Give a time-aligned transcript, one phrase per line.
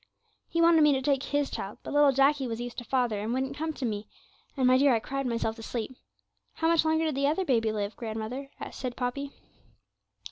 [0.49, 3.35] He wanted me to take his child, but little Jacky was used to father, and
[3.35, 4.07] wouldn't come to me,
[4.57, 5.97] and, my dear, I cried myself to sleep.' 'And
[6.53, 9.29] how much longer did the other baby live, grandmother?' said Poppy.